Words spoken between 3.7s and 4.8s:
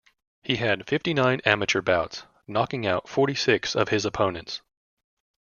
of his opponents.